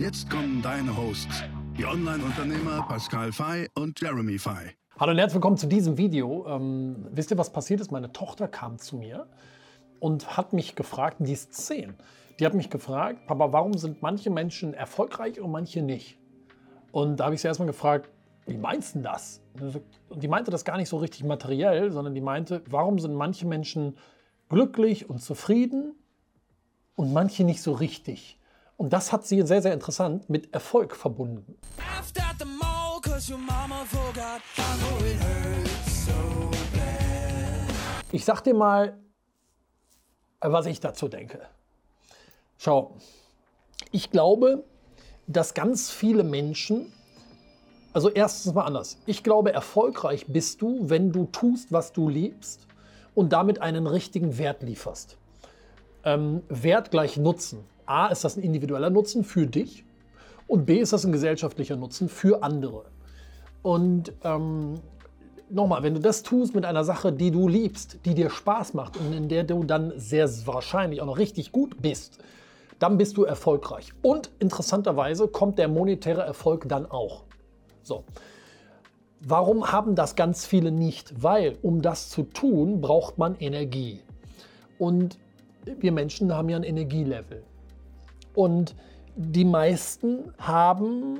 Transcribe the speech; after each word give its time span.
Jetzt 0.00 0.30
kommen 0.30 0.62
deine 0.62 0.96
Hosts, 0.96 1.44
die 1.76 1.84
Online-Unternehmer 1.84 2.86
Pascal 2.88 3.32
Fay 3.32 3.68
und 3.74 4.00
Jeremy 4.00 4.38
Fay. 4.38 4.70
Hallo 4.98 5.12
und 5.12 5.18
herzlich 5.18 5.34
willkommen 5.34 5.58
zu 5.58 5.66
diesem 5.66 5.98
Video. 5.98 6.46
Ähm, 6.48 7.06
wisst 7.10 7.30
ihr, 7.30 7.36
was 7.36 7.52
passiert 7.52 7.82
ist? 7.82 7.92
Meine 7.92 8.10
Tochter 8.10 8.48
kam 8.48 8.78
zu 8.78 8.96
mir 8.96 9.26
und 9.98 10.38
hat 10.38 10.54
mich 10.54 10.74
gefragt, 10.74 11.18
die 11.20 11.34
ist 11.34 11.52
zehn, 11.52 11.92
die 12.38 12.46
hat 12.46 12.54
mich 12.54 12.70
gefragt, 12.70 13.26
Papa, 13.26 13.52
warum 13.52 13.76
sind 13.76 14.00
manche 14.00 14.30
Menschen 14.30 14.72
erfolgreich 14.72 15.38
und 15.38 15.50
manche 15.50 15.82
nicht? 15.82 16.16
Und 16.92 17.20
da 17.20 17.26
habe 17.26 17.34
ich 17.34 17.42
sie 17.42 17.48
erstmal 17.48 17.68
gefragt, 17.68 18.08
wie 18.46 18.56
meinst 18.56 18.94
du 18.94 19.00
das? 19.00 19.42
Und 20.08 20.22
die 20.22 20.28
meinte 20.28 20.50
das 20.50 20.64
gar 20.64 20.78
nicht 20.78 20.88
so 20.88 20.96
richtig 20.96 21.24
materiell, 21.24 21.92
sondern 21.92 22.14
die 22.14 22.22
meinte, 22.22 22.62
warum 22.70 22.98
sind 23.00 23.12
manche 23.12 23.46
Menschen 23.46 23.98
glücklich 24.48 25.10
und 25.10 25.20
zufrieden 25.20 25.92
und 26.96 27.12
manche 27.12 27.44
nicht 27.44 27.60
so 27.60 27.72
richtig? 27.72 28.39
Und 28.80 28.94
das 28.94 29.12
hat 29.12 29.26
sie 29.26 29.46
sehr, 29.46 29.60
sehr 29.60 29.74
interessant 29.74 30.30
mit 30.30 30.54
Erfolg 30.54 30.96
verbunden. 30.96 31.54
Ich 38.10 38.24
sag 38.24 38.40
dir 38.40 38.54
mal, 38.54 38.98
was 40.40 40.64
ich 40.64 40.80
dazu 40.80 41.08
denke. 41.08 41.42
Schau, 42.56 42.96
ich 43.92 44.10
glaube, 44.10 44.64
dass 45.26 45.52
ganz 45.52 45.90
viele 45.90 46.24
Menschen, 46.24 46.90
also 47.92 48.08
erstens 48.08 48.54
mal 48.54 48.64
anders, 48.64 48.96
ich 49.04 49.22
glaube, 49.22 49.52
erfolgreich 49.52 50.24
bist 50.28 50.62
du, 50.62 50.88
wenn 50.88 51.12
du 51.12 51.26
tust, 51.26 51.70
was 51.70 51.92
du 51.92 52.08
liebst 52.08 52.66
und 53.14 53.34
damit 53.34 53.60
einen 53.60 53.86
richtigen 53.86 54.38
Wert 54.38 54.62
lieferst. 54.62 55.18
Ähm, 56.02 56.42
Wert 56.48 56.90
gleich 56.90 57.18
Nutzen. 57.18 57.68
A 57.90 58.06
ist 58.06 58.22
das 58.22 58.36
ein 58.36 58.42
individueller 58.42 58.88
Nutzen 58.88 59.24
für 59.24 59.46
dich 59.46 59.84
und 60.46 60.64
B 60.64 60.78
ist 60.78 60.92
das 60.92 61.04
ein 61.04 61.12
gesellschaftlicher 61.12 61.76
Nutzen 61.76 62.08
für 62.08 62.42
andere. 62.42 62.84
Und 63.62 64.12
ähm, 64.22 64.74
nochmal, 65.50 65.82
wenn 65.82 65.94
du 65.94 66.00
das 66.00 66.22
tust 66.22 66.54
mit 66.54 66.64
einer 66.64 66.84
Sache, 66.84 67.12
die 67.12 67.32
du 67.32 67.48
liebst, 67.48 67.98
die 68.04 68.14
dir 68.14 68.30
Spaß 68.30 68.74
macht 68.74 68.96
und 68.96 69.12
in 69.12 69.28
der 69.28 69.42
du 69.42 69.64
dann 69.64 69.92
sehr 69.96 70.28
wahrscheinlich 70.46 71.02
auch 71.02 71.06
noch 71.06 71.18
richtig 71.18 71.50
gut 71.50 71.82
bist, 71.82 72.18
dann 72.78 72.96
bist 72.96 73.16
du 73.16 73.24
erfolgreich. 73.24 73.92
Und 74.02 74.30
interessanterweise 74.38 75.26
kommt 75.26 75.58
der 75.58 75.66
monetäre 75.66 76.22
Erfolg 76.22 76.68
dann 76.68 76.88
auch. 76.88 77.24
So. 77.82 78.04
Warum 79.20 79.70
haben 79.70 79.96
das 79.96 80.14
ganz 80.14 80.46
viele 80.46 80.70
nicht? 80.70 81.22
Weil, 81.22 81.58
um 81.60 81.82
das 81.82 82.08
zu 82.08 82.22
tun, 82.22 82.80
braucht 82.80 83.18
man 83.18 83.34
Energie. 83.36 84.00
Und 84.78 85.18
wir 85.64 85.92
Menschen 85.92 86.32
haben 86.32 86.48
ja 86.48 86.56
ein 86.56 86.62
Energielevel. 86.62 87.42
Und 88.34 88.74
die 89.16 89.44
meisten 89.44 90.32
haben 90.38 91.18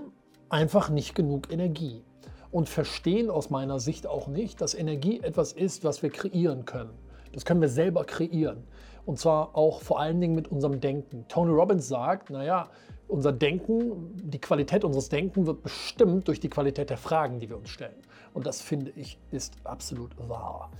einfach 0.48 0.90
nicht 0.90 1.14
genug 1.14 1.52
Energie 1.52 2.02
und 2.50 2.68
verstehen 2.68 3.30
aus 3.30 3.50
meiner 3.50 3.78
Sicht 3.78 4.06
auch 4.06 4.26
nicht, 4.26 4.60
dass 4.60 4.74
Energie 4.74 5.20
etwas 5.20 5.52
ist, 5.52 5.84
was 5.84 6.02
wir 6.02 6.10
kreieren 6.10 6.64
können. 6.64 6.90
Das 7.32 7.44
können 7.44 7.60
wir 7.60 7.68
selber 7.68 8.04
kreieren. 8.04 8.64
Und 9.06 9.18
zwar 9.18 9.56
auch 9.56 9.80
vor 9.82 10.00
allen 10.00 10.20
Dingen 10.20 10.34
mit 10.34 10.48
unserem 10.48 10.80
Denken. 10.80 11.24
Tony 11.28 11.52
Robbins 11.52 11.88
sagt, 11.88 12.30
naja, 12.30 12.68
unser 13.08 13.32
Denken, 13.32 14.10
die 14.14 14.40
Qualität 14.40 14.84
unseres 14.84 15.08
Denkens 15.08 15.46
wird 15.46 15.62
bestimmt 15.62 16.28
durch 16.28 16.40
die 16.40 16.48
Qualität 16.48 16.90
der 16.90 16.96
Fragen, 16.96 17.40
die 17.40 17.48
wir 17.48 17.56
uns 17.56 17.70
stellen. 17.70 17.96
Und 18.34 18.46
das 18.46 18.60
finde 18.60 18.92
ich 18.94 19.18
ist 19.30 19.54
absolut 19.64 20.10
wahr. 20.28 20.70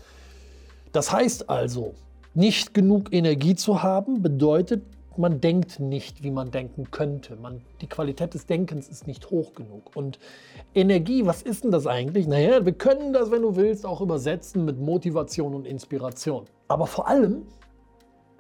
Das 0.93 1.13
heißt 1.13 1.49
also, 1.49 1.95
nicht 2.35 2.75
genug 2.75 3.13
Energie 3.13 3.55
zu 3.57 3.83
haben, 3.83 4.23
bedeutet, 4.23 4.85
man 5.21 5.41
denkt 5.41 5.79
nicht, 5.79 6.23
wie 6.25 6.31
man 6.31 6.51
denken 6.51 6.91
könnte. 6.91 7.37
Man, 7.37 7.61
die 7.81 7.87
Qualität 7.87 8.35
des 8.35 8.47
Denkens 8.47 8.89
ist 8.89 9.07
nicht 9.07 9.31
hoch 9.31 9.55
genug. 9.55 9.95
Und 9.95 10.19
Energie, 10.75 11.25
was 11.27 11.43
ist 11.43 11.65
denn 11.65 11.71
das 11.71 11.87
eigentlich? 11.87 12.27
Naja, 12.27 12.65
wir 12.65 12.73
können 12.73 13.13
das, 13.13 13.31
wenn 13.31 13.43
du 13.43 13.55
willst, 13.57 13.87
auch 13.87 14.01
übersetzen 14.01 14.65
mit 14.65 14.81
Motivation 14.81 15.55
und 15.55 15.67
Inspiration. 15.67 16.47
Aber 16.69 16.87
vor 16.87 17.07
allem 17.07 17.43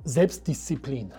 Selbstdisziplin. 0.04 1.12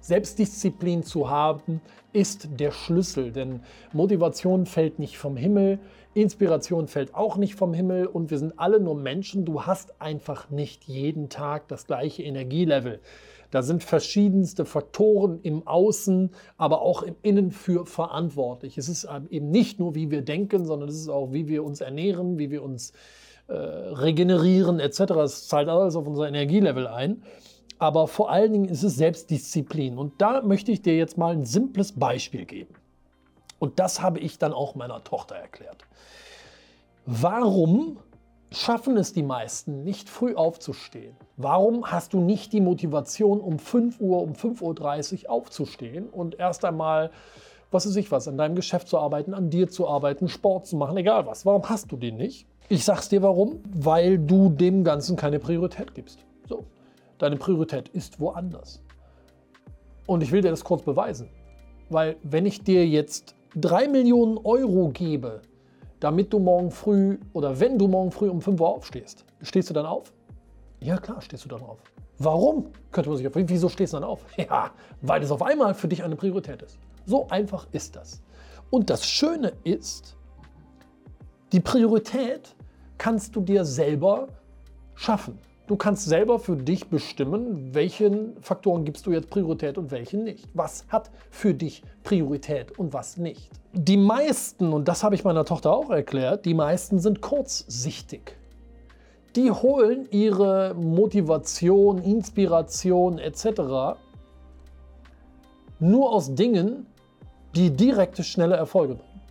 Selbstdisziplin 0.00 1.02
zu 1.02 1.30
haben, 1.30 1.80
ist 2.12 2.48
der 2.60 2.70
Schlüssel, 2.70 3.32
denn 3.32 3.60
Motivation 3.92 4.66
fällt 4.66 4.98
nicht 4.98 5.18
vom 5.18 5.36
Himmel, 5.36 5.80
Inspiration 6.14 6.86
fällt 6.86 7.14
auch 7.14 7.36
nicht 7.36 7.56
vom 7.56 7.74
Himmel 7.74 8.06
und 8.06 8.30
wir 8.30 8.38
sind 8.38 8.58
alle 8.58 8.78
nur 8.78 8.94
Menschen. 8.94 9.44
Du 9.44 9.62
hast 9.62 10.00
einfach 10.00 10.48
nicht 10.50 10.84
jeden 10.84 11.28
Tag 11.28 11.66
das 11.68 11.86
gleiche 11.86 12.22
Energielevel. 12.22 13.00
Da 13.54 13.62
sind 13.62 13.84
verschiedenste 13.84 14.64
Faktoren 14.64 15.38
im 15.42 15.64
Außen, 15.64 16.30
aber 16.56 16.82
auch 16.82 17.02
im 17.02 17.14
Innen 17.22 17.52
für 17.52 17.86
verantwortlich. 17.86 18.78
Es 18.78 18.88
ist 18.88 19.06
eben 19.30 19.52
nicht 19.52 19.78
nur, 19.78 19.94
wie 19.94 20.10
wir 20.10 20.22
denken, 20.22 20.64
sondern 20.64 20.88
es 20.88 20.96
ist 20.96 21.08
auch, 21.08 21.32
wie 21.32 21.46
wir 21.46 21.62
uns 21.62 21.80
ernähren, 21.80 22.36
wie 22.36 22.50
wir 22.50 22.64
uns 22.64 22.92
äh, 23.46 23.52
regenerieren 23.52 24.80
etc. 24.80 24.98
Es 25.22 25.46
zahlt 25.46 25.68
alles 25.68 25.94
auf 25.94 26.06
unser 26.08 26.26
Energielevel 26.26 26.88
ein 26.88 27.22
aber 27.78 28.08
vor 28.08 28.30
allen 28.30 28.52
Dingen 28.52 28.64
ist 28.66 28.82
es 28.82 28.96
Selbstdisziplin. 28.96 29.98
Und 29.98 30.20
da 30.22 30.42
möchte 30.42 30.72
ich 30.72 30.80
dir 30.80 30.96
jetzt 30.96 31.18
mal 31.18 31.32
ein 31.32 31.44
simples 31.44 31.92
Beispiel 31.92 32.46
geben. 32.46 32.74
Und 33.58 33.78
das 33.78 34.00
habe 34.00 34.20
ich 34.20 34.38
dann 34.38 34.52
auch 34.52 34.74
meiner 34.74 35.04
Tochter 35.04 35.34
erklärt. 35.34 35.84
Warum 37.04 37.98
schaffen 38.54 38.96
es 38.96 39.12
die 39.12 39.22
meisten 39.22 39.84
nicht 39.84 40.08
früh 40.08 40.34
aufzustehen? 40.34 41.16
Warum 41.36 41.90
hast 41.90 42.12
du 42.12 42.20
nicht 42.20 42.52
die 42.52 42.60
Motivation, 42.60 43.40
um 43.40 43.58
5 43.58 44.00
Uhr, 44.00 44.22
um 44.22 44.32
5.30 44.32 45.24
Uhr 45.24 45.30
aufzustehen 45.30 46.08
und 46.08 46.38
erst 46.38 46.64
einmal, 46.64 47.10
was 47.70 47.86
weiß 47.86 47.96
ich 47.96 48.10
was, 48.10 48.28
an 48.28 48.36
deinem 48.36 48.54
Geschäft 48.54 48.88
zu 48.88 48.98
arbeiten, 48.98 49.34
an 49.34 49.50
dir 49.50 49.68
zu 49.68 49.88
arbeiten, 49.88 50.28
Sport 50.28 50.66
zu 50.66 50.76
machen, 50.76 50.96
egal 50.96 51.26
was. 51.26 51.44
Warum 51.44 51.68
hast 51.68 51.90
du 51.92 51.96
den 51.96 52.16
nicht? 52.16 52.46
Ich 52.68 52.84
sag's 52.84 53.08
dir 53.08 53.22
warum, 53.22 53.60
weil 53.74 54.18
du 54.18 54.48
dem 54.48 54.84
Ganzen 54.84 55.16
keine 55.16 55.38
Priorität 55.38 55.94
gibst. 55.94 56.24
So. 56.48 56.64
Deine 57.18 57.36
Priorität 57.36 57.88
ist 57.90 58.20
woanders. 58.20 58.82
Und 60.06 60.22
ich 60.22 60.32
will 60.32 60.42
dir 60.42 60.50
das 60.50 60.64
kurz 60.64 60.82
beweisen. 60.82 61.28
Weil 61.90 62.16
wenn 62.22 62.46
ich 62.46 62.62
dir 62.62 62.86
jetzt 62.86 63.34
3 63.56 63.88
Millionen 63.88 64.38
Euro 64.38 64.88
gebe, 64.88 65.42
damit 66.04 66.30
du 66.34 66.38
morgen 66.38 66.70
früh 66.70 67.18
oder 67.32 67.58
wenn 67.58 67.78
du 67.78 67.88
morgen 67.88 68.10
früh 68.10 68.28
um 68.28 68.42
5 68.42 68.60
Uhr 68.60 68.68
aufstehst, 68.68 69.24
stehst 69.40 69.70
du 69.70 69.74
dann 69.74 69.86
auf? 69.86 70.12
Ja, 70.80 70.98
klar, 70.98 71.22
stehst 71.22 71.46
du 71.46 71.48
dann 71.48 71.62
auf. 71.62 71.78
Warum? 72.18 72.66
Könnte 72.92 73.08
man 73.08 73.16
sich 73.16 73.26
auf. 73.26 73.32
Wieso 73.34 73.70
stehst 73.70 73.94
du 73.94 73.96
dann 73.96 74.04
auf? 74.04 74.20
Ja, 74.36 74.72
weil 75.00 75.22
es 75.22 75.30
auf 75.30 75.40
einmal 75.40 75.72
für 75.72 75.88
dich 75.88 76.04
eine 76.04 76.14
Priorität 76.14 76.60
ist. 76.60 76.78
So 77.06 77.26
einfach 77.28 77.66
ist 77.72 77.96
das. 77.96 78.20
Und 78.68 78.90
das 78.90 79.06
Schöne 79.06 79.54
ist, 79.64 80.14
die 81.52 81.60
Priorität 81.60 82.54
kannst 82.98 83.34
du 83.34 83.40
dir 83.40 83.64
selber 83.64 84.28
schaffen. 84.94 85.38
Du 85.66 85.76
kannst 85.76 86.04
selber 86.04 86.38
für 86.38 86.56
dich 86.56 86.88
bestimmen, 86.88 87.74
welchen 87.74 88.36
Faktoren 88.42 88.84
gibst 88.84 89.06
du 89.06 89.12
jetzt 89.12 89.30
Priorität 89.30 89.78
und 89.78 89.90
welchen 89.90 90.24
nicht. 90.24 90.46
Was 90.52 90.84
hat 90.88 91.10
für 91.30 91.54
dich 91.54 91.82
Priorität 92.02 92.78
und 92.78 92.92
was 92.92 93.16
nicht. 93.16 93.50
Die 93.72 93.96
meisten, 93.96 94.74
und 94.74 94.88
das 94.88 95.02
habe 95.02 95.14
ich 95.14 95.24
meiner 95.24 95.46
Tochter 95.46 95.72
auch 95.72 95.88
erklärt, 95.88 96.44
die 96.44 96.52
meisten 96.52 96.98
sind 96.98 97.22
kurzsichtig. 97.22 98.36
Die 99.36 99.50
holen 99.50 100.06
ihre 100.10 100.74
Motivation, 100.74 101.96
Inspiration 101.96 103.18
etc. 103.18 103.96
nur 105.80 106.12
aus 106.12 106.34
Dingen, 106.34 106.86
die 107.56 107.70
direkte, 107.70 108.22
schnelle 108.22 108.56
Erfolge 108.56 108.96
bringen. 108.96 109.22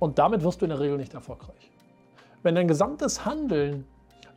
Und 0.00 0.18
damit 0.18 0.44
wirst 0.44 0.60
du 0.60 0.66
in 0.66 0.70
der 0.70 0.80
Regel 0.80 0.98
nicht 0.98 1.14
erfolgreich. 1.14 1.70
Wenn 2.42 2.54
dein 2.54 2.68
gesamtes 2.68 3.24
Handeln 3.24 3.86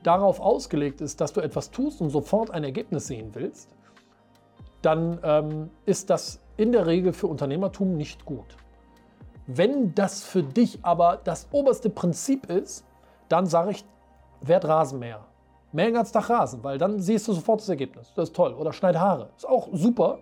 darauf 0.04 0.40
ausgelegt 0.40 1.02
ist, 1.02 1.22
dass 1.22 1.34
du 1.34 1.42
etwas 1.42 1.72
tust 1.72 2.02
und 2.02 2.10
sofort 2.10 2.52
ein 2.52 2.64
Ergebnis 2.64 3.08
sehen 3.08 3.32
willst, 3.34 3.70
dann 4.82 5.20
ähm, 5.24 5.70
ist 5.86 6.10
das 6.10 6.40
in 6.58 6.72
der 6.72 6.88
Regel 6.88 7.14
für 7.14 7.28
Unternehmertum 7.28 7.96
nicht 7.96 8.26
gut. 8.26 8.58
Wenn 9.48 9.94
das 9.96 10.24
für 10.24 10.44
dich 10.44 10.80
aber 10.84 11.20
das 11.24 11.48
oberste 11.52 11.90
Prinzip 11.90 12.50
ist, 12.50 12.86
dann 13.30 13.46
sage 13.46 13.72
ich, 13.72 13.86
werd 14.42 14.66
Rasenmäher. 14.66 15.26
Mäh 15.72 15.86
den 15.86 15.94
ganzen 15.94 16.14
Tag 16.14 16.30
Rasen, 16.30 16.64
weil 16.64 16.78
dann 16.78 17.00
siehst 17.00 17.28
du 17.28 17.34
sofort 17.34 17.62
das 17.62 17.70
Ergebnis. 17.70 18.12
Das 18.16 18.30
ist 18.30 18.36
toll. 18.36 18.54
Oder 18.54 18.74
schneid 18.74 18.98
Haare. 18.98 19.30
Ist 19.38 19.48
auch 19.48 19.70
super. 19.72 20.20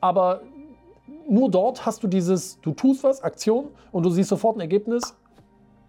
Aber 0.00 0.40
nur 1.28 1.50
dort 1.50 1.84
hast 1.84 2.02
du 2.02 2.06
dieses, 2.06 2.60
du 2.60 2.72
tust 2.72 3.04
was, 3.04 3.22
Aktion 3.22 3.68
und 3.92 4.04
du 4.04 4.10
siehst 4.10 4.30
sofort 4.30 4.56
ein 4.56 4.60
Ergebnis, 4.60 5.14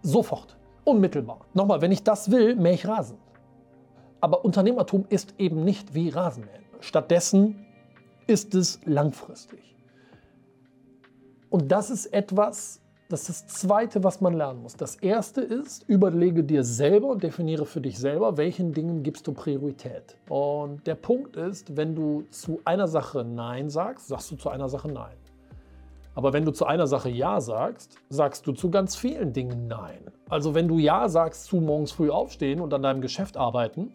sofort, 0.02 0.56
unmittelbar. 0.84 1.40
Nochmal, 1.54 1.80
wenn 1.80 1.92
ich 1.92 2.02
das 2.02 2.30
will, 2.30 2.56
mähe 2.56 2.74
ich 2.74 2.86
Rasen. 2.86 3.18
Aber 4.20 4.44
Unternehmertum 4.44 5.06
ist 5.08 5.34
eben 5.38 5.64
nicht 5.64 5.94
wie 5.94 6.10
Rasenmähen. 6.10 6.64
Stattdessen 6.80 7.66
ist 8.26 8.54
es 8.54 8.80
langfristig. 8.84 9.60
Und 11.48 11.72
das 11.72 11.90
ist 11.90 12.06
etwas, 12.06 12.80
das 13.08 13.28
ist 13.28 13.46
das 13.46 13.54
Zweite, 13.54 14.04
was 14.04 14.20
man 14.20 14.34
lernen 14.34 14.62
muss. 14.62 14.76
Das 14.76 14.94
Erste 14.94 15.40
ist, 15.40 15.88
überlege 15.88 16.44
dir 16.44 16.62
selber 16.62 17.08
und 17.08 17.22
definiere 17.24 17.66
für 17.66 17.80
dich 17.80 17.98
selber, 17.98 18.36
welchen 18.36 18.72
Dingen 18.72 19.02
gibst 19.02 19.26
du 19.26 19.32
Priorität. 19.32 20.16
Und 20.28 20.86
der 20.86 20.94
Punkt 20.94 21.36
ist, 21.36 21.76
wenn 21.76 21.96
du 21.96 22.24
zu 22.30 22.60
einer 22.64 22.86
Sache 22.86 23.24
Nein 23.24 23.68
sagst, 23.68 24.06
sagst 24.06 24.30
du 24.30 24.36
zu 24.36 24.48
einer 24.48 24.68
Sache 24.68 24.88
Nein. 24.88 25.16
Aber 26.14 26.32
wenn 26.32 26.44
du 26.44 26.52
zu 26.52 26.66
einer 26.66 26.86
Sache 26.86 27.08
Ja 27.08 27.40
sagst, 27.40 27.96
sagst 28.08 28.46
du 28.46 28.52
zu 28.52 28.70
ganz 28.70 28.96
vielen 28.96 29.32
Dingen 29.32 29.68
Nein. 29.68 30.10
Also 30.28 30.54
wenn 30.54 30.68
du 30.68 30.78
Ja 30.78 31.08
sagst 31.08 31.44
zu 31.44 31.56
morgens 31.56 31.92
früh 31.92 32.10
aufstehen 32.10 32.60
und 32.60 32.74
an 32.74 32.82
deinem 32.82 33.00
Geschäft 33.00 33.36
arbeiten, 33.36 33.92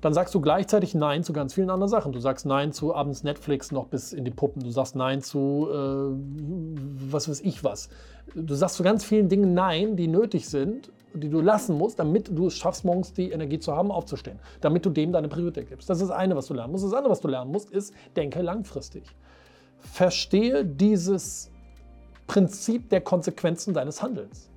dann 0.00 0.14
sagst 0.14 0.34
du 0.34 0.40
gleichzeitig 0.40 0.94
Nein 0.94 1.24
zu 1.24 1.32
ganz 1.32 1.54
vielen 1.54 1.70
anderen 1.70 1.90
Sachen. 1.90 2.12
Du 2.12 2.20
sagst 2.20 2.46
Nein 2.46 2.72
zu 2.72 2.94
abends 2.94 3.24
Netflix 3.24 3.72
noch 3.72 3.86
bis 3.86 4.12
in 4.12 4.24
die 4.24 4.30
Puppen. 4.30 4.62
Du 4.62 4.70
sagst 4.70 4.94
Nein 4.94 5.22
zu 5.22 5.68
äh, 5.70 7.12
was 7.12 7.28
weiß 7.28 7.40
ich 7.40 7.64
was. 7.64 7.88
Du 8.34 8.54
sagst 8.54 8.76
zu 8.76 8.82
ganz 8.82 9.04
vielen 9.04 9.28
Dingen 9.28 9.54
Nein, 9.54 9.96
die 9.96 10.08
nötig 10.08 10.48
sind, 10.48 10.92
die 11.14 11.30
du 11.30 11.40
lassen 11.40 11.78
musst, 11.78 11.98
damit 11.98 12.36
du 12.36 12.48
es 12.48 12.54
schaffst, 12.54 12.84
morgens 12.84 13.12
die 13.14 13.30
Energie 13.30 13.58
zu 13.58 13.74
haben, 13.74 13.90
aufzustehen. 13.90 14.38
Damit 14.60 14.84
du 14.84 14.90
dem 14.90 15.12
deine 15.12 15.28
Priorität 15.28 15.68
gibst. 15.68 15.88
Das 15.88 16.00
ist 16.00 16.08
das 16.08 16.16
eine, 16.16 16.36
was 16.36 16.46
du 16.46 16.54
lernen 16.54 16.72
musst. 16.72 16.84
Das 16.84 16.92
andere, 16.92 17.10
was 17.10 17.20
du 17.20 17.28
lernen 17.28 17.50
musst, 17.50 17.70
ist, 17.70 17.94
denke 18.16 18.42
langfristig. 18.42 19.04
Verstehe 19.92 20.64
dieses 20.64 21.50
Prinzip 22.26 22.90
der 22.90 23.00
Konsequenzen 23.00 23.72
deines 23.74 24.02
Handelns. 24.02 24.50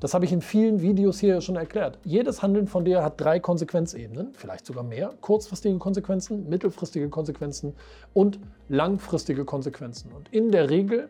Das 0.00 0.12
habe 0.12 0.26
ich 0.26 0.32
in 0.32 0.42
vielen 0.42 0.82
Videos 0.82 1.18
hier 1.18 1.40
schon 1.40 1.56
erklärt. 1.56 1.98
Jedes 2.04 2.42
Handeln 2.42 2.66
von 2.66 2.84
dir 2.84 3.02
hat 3.02 3.18
drei 3.18 3.40
Konsequenzebenen, 3.40 4.34
vielleicht 4.34 4.66
sogar 4.66 4.82
mehr. 4.82 5.14
Kurzfristige 5.20 5.78
Konsequenzen, 5.78 6.48
mittelfristige 6.48 7.08
Konsequenzen 7.08 7.74
und 8.12 8.38
langfristige 8.68 9.46
Konsequenzen. 9.46 10.12
Und 10.12 10.28
in 10.30 10.50
der 10.50 10.68
Regel 10.68 11.08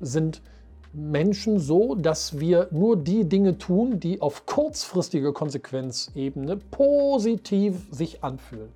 sind 0.00 0.42
Menschen 0.92 1.58
so, 1.58 1.94
dass 1.94 2.38
wir 2.38 2.68
nur 2.70 2.96
die 2.96 3.24
Dinge 3.24 3.58
tun, 3.58 3.98
die 3.98 4.22
auf 4.22 4.46
kurzfristige 4.46 5.32
Konsequenzebene 5.32 6.56
positiv 6.56 7.88
sich 7.90 8.22
anfühlen. 8.22 8.68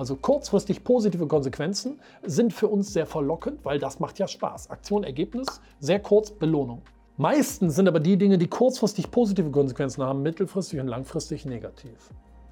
Also 0.00 0.16
kurzfristig 0.16 0.82
positive 0.82 1.26
Konsequenzen 1.26 2.00
sind 2.22 2.54
für 2.54 2.68
uns 2.68 2.90
sehr 2.90 3.04
verlockend, 3.04 3.62
weil 3.66 3.78
das 3.78 4.00
macht 4.00 4.18
ja 4.18 4.26
Spaß. 4.26 4.70
Aktion, 4.70 5.04
Ergebnis, 5.04 5.60
sehr 5.78 6.00
kurz, 6.00 6.30
Belohnung. 6.30 6.80
Meistens 7.18 7.74
sind 7.74 7.86
aber 7.86 8.00
die 8.00 8.16
Dinge, 8.16 8.38
die 8.38 8.46
kurzfristig 8.46 9.10
positive 9.10 9.50
Konsequenzen 9.50 10.02
haben, 10.02 10.22
mittelfristig 10.22 10.80
und 10.80 10.86
langfristig 10.86 11.44
negativ. 11.44 12.08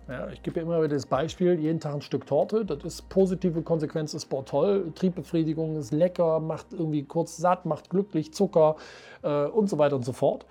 Ja, 0.09 0.29
ich 0.29 0.43
gebe 0.43 0.61
immer 0.61 0.77
wieder 0.83 0.95
das 0.95 1.06
Beispiel, 1.06 1.59
jeden 1.59 1.81
Tag 1.81 1.95
ein 1.95 2.03
Stück 2.03 2.27
Torte, 2.27 2.67
das 2.67 2.85
ist 2.85 3.09
positive 3.09 3.62
Konsequenz, 3.62 4.12
ist 4.12 4.27
boah, 4.27 4.44
toll, 4.44 4.93
Triebbefriedigung 4.94 5.77
ist 5.77 5.91
lecker, 5.91 6.41
macht 6.41 6.75
irgendwie 6.75 7.05
kurz 7.05 7.39
satt, 7.39 7.65
macht 7.65 7.89
glücklich, 7.89 8.35
Zucker 8.35 8.77
äh, 9.23 9.47
und 9.47 9.71
so 9.71 9.79
weiter 9.79 9.97
und 9.97 10.05
so 10.05 10.12
fort. 10.12 10.44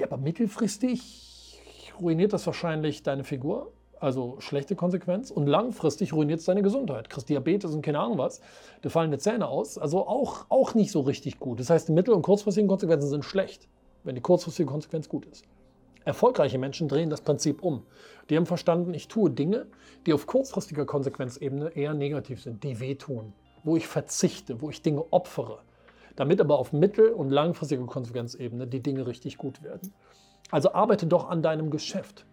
Ja, 0.00 0.08
aber 0.08 0.16
mittelfristig 0.16 1.60
ruiniert 2.00 2.32
das 2.32 2.44
wahrscheinlich 2.46 3.04
deine 3.04 3.22
Figur, 3.22 3.70
also 4.04 4.36
schlechte 4.38 4.76
Konsequenz. 4.76 5.30
Und 5.30 5.46
langfristig 5.46 6.12
ruiniert 6.12 6.40
es 6.40 6.46
deine 6.46 6.62
Gesundheit. 6.62 7.08
Kriegst 7.08 7.28
Diabetes 7.28 7.74
und 7.74 7.82
keine 7.82 7.98
Ahnung 7.98 8.18
was. 8.18 8.40
Dir 8.84 8.90
fallen 8.90 9.10
die 9.10 9.18
Zähne 9.18 9.48
aus. 9.48 9.78
Also 9.78 10.06
auch, 10.06 10.46
auch 10.50 10.74
nicht 10.74 10.92
so 10.92 11.00
richtig 11.00 11.40
gut. 11.40 11.58
Das 11.58 11.70
heißt, 11.70 11.88
die 11.88 11.92
mittel- 11.92 12.14
und 12.14 12.22
kurzfristigen 12.22 12.68
Konsequenzen 12.68 13.08
sind 13.08 13.24
schlecht, 13.24 13.66
wenn 14.04 14.14
die 14.14 14.20
kurzfristige 14.20 14.70
Konsequenz 14.70 15.08
gut 15.08 15.26
ist. 15.26 15.44
Erfolgreiche 16.04 16.58
Menschen 16.58 16.86
drehen 16.86 17.08
das 17.08 17.22
Prinzip 17.22 17.62
um. 17.62 17.82
Die 18.28 18.36
haben 18.36 18.46
verstanden, 18.46 18.92
ich 18.92 19.08
tue 19.08 19.30
Dinge, 19.30 19.66
die 20.06 20.12
auf 20.12 20.26
kurzfristiger 20.26 20.84
Konsequenzebene 20.84 21.70
eher 21.74 21.94
negativ 21.94 22.42
sind, 22.42 22.62
die 22.62 22.78
wehtun, 22.78 23.32
wo 23.62 23.76
ich 23.76 23.86
verzichte, 23.86 24.60
wo 24.60 24.68
ich 24.68 24.82
Dinge 24.82 25.04
opfere, 25.12 25.60
damit 26.14 26.42
aber 26.42 26.58
auf 26.58 26.74
mittel- 26.74 27.12
und 27.12 27.30
langfristiger 27.30 27.86
Konsequenzebene 27.86 28.66
die 28.66 28.82
Dinge 28.82 29.06
richtig 29.06 29.38
gut 29.38 29.62
werden. 29.62 29.94
Also 30.50 30.74
arbeite 30.74 31.06
doch 31.06 31.30
an 31.30 31.42
deinem 31.42 31.70
Geschäft 31.70 32.26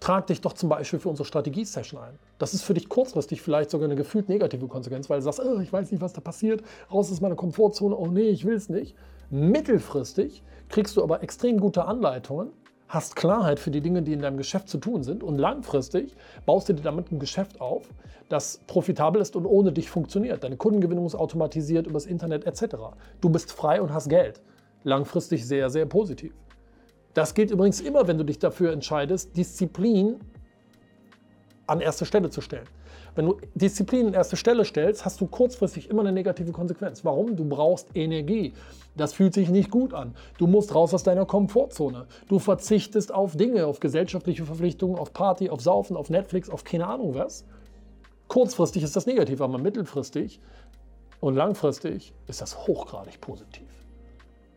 trag 0.00 0.26
dich 0.26 0.40
doch 0.40 0.52
zum 0.52 0.68
Beispiel 0.68 0.98
für 0.98 1.08
unsere 1.08 1.26
Strategie-Session 1.26 2.00
ein. 2.00 2.18
Das 2.38 2.54
ist 2.54 2.62
für 2.62 2.74
dich 2.74 2.88
kurzfristig 2.88 3.42
vielleicht 3.42 3.70
sogar 3.70 3.86
eine 3.86 3.96
gefühlt 3.96 4.28
negative 4.28 4.66
Konsequenz, 4.68 5.08
weil 5.08 5.18
du 5.18 5.24
sagst, 5.24 5.40
oh, 5.40 5.60
ich 5.60 5.72
weiß 5.72 5.90
nicht, 5.90 6.00
was 6.00 6.12
da 6.12 6.20
passiert, 6.20 6.62
raus 6.92 7.10
aus 7.10 7.20
meiner 7.20 7.36
Komfortzone, 7.36 7.96
oh 7.96 8.06
nee, 8.06 8.28
ich 8.28 8.44
will 8.44 8.54
es 8.54 8.68
nicht. 8.68 8.94
Mittelfristig 9.30 10.42
kriegst 10.68 10.96
du 10.96 11.02
aber 11.02 11.22
extrem 11.22 11.58
gute 11.58 11.84
Anleitungen, 11.84 12.50
hast 12.88 13.16
Klarheit 13.16 13.58
für 13.58 13.70
die 13.70 13.80
Dinge, 13.80 14.02
die 14.02 14.12
in 14.12 14.20
deinem 14.20 14.36
Geschäft 14.36 14.68
zu 14.68 14.78
tun 14.78 15.02
sind 15.02 15.22
und 15.22 15.38
langfristig 15.38 16.14
baust 16.44 16.68
du 16.68 16.74
dir 16.74 16.82
damit 16.82 17.10
ein 17.10 17.18
Geschäft 17.18 17.60
auf, 17.60 17.88
das 18.28 18.60
profitabel 18.66 19.20
ist 19.20 19.36
und 19.36 19.46
ohne 19.46 19.72
dich 19.72 19.90
funktioniert. 19.90 20.44
Deine 20.44 20.56
Kundengewinnung 20.56 21.06
ist 21.06 21.14
automatisiert 21.14 21.86
übers 21.86 22.06
Internet 22.06 22.46
etc. 22.46 22.76
Du 23.20 23.30
bist 23.30 23.52
frei 23.52 23.80
und 23.80 23.92
hast 23.92 24.08
Geld. 24.08 24.40
Langfristig 24.84 25.46
sehr, 25.46 25.70
sehr 25.70 25.86
positiv. 25.86 26.34
Das 27.14 27.34
gilt 27.34 27.50
übrigens 27.50 27.80
immer, 27.80 28.06
wenn 28.08 28.18
du 28.18 28.24
dich 28.24 28.38
dafür 28.38 28.72
entscheidest, 28.72 29.36
Disziplin 29.36 30.20
an 31.66 31.80
erste 31.80 32.04
Stelle 32.04 32.30
zu 32.30 32.40
stellen. 32.40 32.66
Wenn 33.14 33.26
du 33.26 33.36
Disziplin 33.54 34.06
an 34.06 34.14
erste 34.14 34.36
Stelle 34.36 34.64
stellst, 34.64 35.04
hast 35.04 35.20
du 35.20 35.26
kurzfristig 35.26 35.90
immer 35.90 36.00
eine 36.00 36.12
negative 36.12 36.52
Konsequenz. 36.52 37.04
Warum? 37.04 37.36
Du 37.36 37.44
brauchst 37.44 37.88
Energie. 37.94 38.54
Das 38.96 39.12
fühlt 39.12 39.34
sich 39.34 39.50
nicht 39.50 39.70
gut 39.70 39.92
an. 39.92 40.14
Du 40.38 40.46
musst 40.46 40.74
raus 40.74 40.94
aus 40.94 41.02
deiner 41.02 41.26
Komfortzone. 41.26 42.06
Du 42.28 42.38
verzichtest 42.38 43.12
auf 43.12 43.36
Dinge, 43.36 43.66
auf 43.66 43.80
gesellschaftliche 43.80 44.44
Verpflichtungen, 44.44 44.98
auf 44.98 45.12
Party, 45.12 45.50
auf 45.50 45.60
Saufen, 45.60 45.96
auf 45.96 46.08
Netflix, 46.08 46.48
auf 46.48 46.64
keine 46.64 46.86
Ahnung 46.86 47.14
was. 47.14 47.44
Kurzfristig 48.28 48.82
ist 48.82 48.96
das 48.96 49.04
negativ, 49.04 49.42
aber 49.42 49.58
mittelfristig 49.58 50.40
und 51.20 51.36
langfristig 51.36 52.14
ist 52.28 52.40
das 52.40 52.66
hochgradig 52.66 53.20
positiv. 53.20 53.68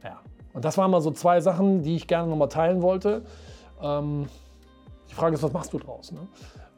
Ja. 0.02 0.22
Und 0.56 0.64
das 0.64 0.78
waren 0.78 0.90
mal 0.90 1.02
so 1.02 1.12
zwei 1.12 1.42
Sachen, 1.42 1.84
die 1.84 1.98
ich 1.98 2.08
gerne 2.08 2.30
nochmal 2.30 2.48
teilen 2.48 2.82
wollte. 2.82 3.24
Ähm, 3.82 4.28
die 5.10 5.14
Frage 5.14 5.36
ist, 5.36 5.44
was 5.44 5.52
machst 5.52 5.74
du 5.74 5.78
draus? 5.80 6.14
Ne? 6.14 6.20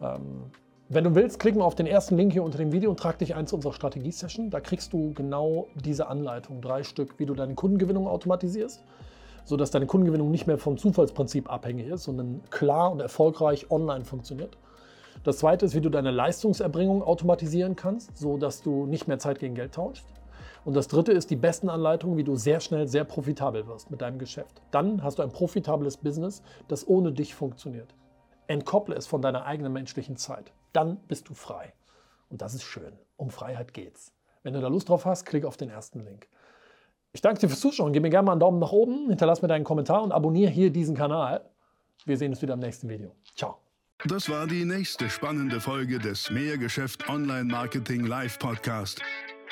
Ähm, 0.01 0.51
wenn 0.89 1.03
du 1.03 1.13
willst, 1.13 1.39
klick 1.39 1.56
mal 1.56 1.63
auf 1.63 1.75
den 1.75 1.85
ersten 1.85 2.18
Link 2.18 2.33
hier 2.33 2.44
unter 2.44 2.57
dem 2.57 2.71
Video 2.71 2.89
und 2.89 3.00
trag 3.00 3.19
dich 3.19 3.35
ein 3.35 3.45
zu 3.45 3.56
unserer 3.56 3.74
Strategie-Session. 3.74 4.50
Da 4.50 4.62
kriegst 4.62 4.94
du 4.94 5.13
genau 5.13 5.68
diese 5.75 6.07
Anleitung, 6.07 6.59
drei 6.59 6.81
Stück, 6.81 7.19
wie 7.19 7.27
du 7.27 7.35
deine 7.35 7.53
Kundengewinnung 7.53 8.07
automatisierst, 8.07 8.83
sodass 9.45 9.69
deine 9.69 9.85
Kundengewinnung 9.85 10.31
nicht 10.31 10.47
mehr 10.47 10.57
vom 10.57 10.78
Zufallsprinzip 10.78 11.52
abhängig 11.52 11.87
ist, 11.87 12.04
sondern 12.06 12.42
klar 12.49 12.92
und 12.92 12.99
erfolgreich 12.99 13.69
online 13.69 14.06
funktioniert. 14.06 14.57
Das 15.23 15.37
zweite 15.37 15.68
ist, 15.68 15.75
wie 15.75 15.81
du 15.81 15.90
deine 15.90 16.09
Leistungserbringung 16.09 17.04
automatisieren 17.04 17.75
kannst, 17.75 18.18
sodass 18.18 18.63
du 18.63 18.87
nicht 18.87 19.07
mehr 19.07 19.19
Zeit 19.19 19.37
gegen 19.37 19.54
Geld 19.54 19.73
tauschst. 19.73 20.06
Und 20.68 20.74
das 20.74 20.90
dritte 20.90 21.14
ist 21.14 21.30
die 21.30 21.38
besten 21.38 21.69
Anleitungen, 21.69 22.18
wie 22.18 22.26
du 22.26 22.36
sehr 22.36 22.59
schnell 22.59 22.90
sehr 22.90 23.06
profitabel 23.06 23.68
wirst 23.68 23.90
mit 23.90 24.02
deinem 24.02 24.19
Geschäft. 24.19 24.62
Dann 24.69 25.02
hast 25.02 25.18
du 25.18 25.24
ein 25.24 25.31
profitables 25.31 25.95
Business, 25.95 26.44
das 26.68 26.86
ohne 26.86 27.14
dich 27.14 27.36
funktioniert. 27.36 27.95
Entkopple 28.47 28.94
es 28.94 29.07
von 29.07 29.21
deiner 29.21 29.45
eigenen 29.45 29.71
menschlichen 29.71 30.18
Zeit. 30.18 30.52
Dann 30.74 30.97
bist 31.07 31.30
du 31.30 31.33
frei. 31.33 31.71
Und 32.30 32.42
das 32.42 32.54
ist 32.54 32.64
schön. 32.64 32.92
Um 33.16 33.30
Freiheit 33.30 33.74
geht's. 33.74 34.12
Wenn 34.44 34.52
du 34.52 34.59
da 34.59 34.68
Lust 34.68 34.90
drauf 34.90 35.06
hast, 35.06 35.26
klick 35.26 35.45
auf 35.45 35.56
den 35.56 35.69
ersten 35.69 36.02
Link. 36.02 36.28
Ich 37.14 37.21
danke 37.21 37.40
dir 37.40 37.47
fürs 37.47 37.62
Zuschauen. 37.62 37.94
Gib 37.94 38.04
mir 38.04 38.09
gerne 38.09 38.26
mal 38.26 38.33
einen 38.33 38.42
Daumen 38.42 38.59
nach 38.59 38.74
oben, 38.74 39.07
hinterlass 39.07 39.42
mir 39.42 39.47
deinen 39.47 39.64
Kommentar 39.64 40.04
und 40.04 40.12
abonniere 40.12 40.52
hier 40.52 40.69
diesen 40.69 40.97
Kanal. 40.97 41.50
Wir 42.04 42.18
sehen 42.18 42.31
uns 42.31 42.42
wieder 42.42 42.56
im 42.56 42.59
nächsten 42.59 42.90
Video. 42.90 43.16
Ciao. 43.38 43.59
Das 44.06 44.30
war 44.30 44.45
die 44.47 44.66
nächste 44.66 45.09
spannende 45.09 45.62
Folge 45.62 45.97
des 45.97 46.30
Mehrgeschäft 46.30 47.07
Online 47.07 47.45
Marketing 47.45 48.06
Live 48.06 48.38
Podcast. 48.38 49.02